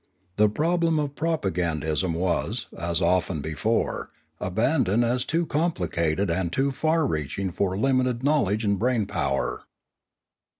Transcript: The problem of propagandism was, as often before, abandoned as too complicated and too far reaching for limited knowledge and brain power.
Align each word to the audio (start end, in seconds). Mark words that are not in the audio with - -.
The 0.37 0.49
problem 0.49 0.97
of 0.97 1.13
propagandism 1.13 2.15
was, 2.15 2.65
as 2.75 3.03
often 3.03 3.39
before, 3.39 4.09
abandoned 4.39 5.05
as 5.05 5.23
too 5.23 5.45
complicated 5.45 6.31
and 6.31 6.51
too 6.51 6.71
far 6.71 7.05
reaching 7.05 7.51
for 7.51 7.77
limited 7.77 8.23
knowledge 8.23 8.65
and 8.65 8.79
brain 8.79 9.05
power. 9.05 9.65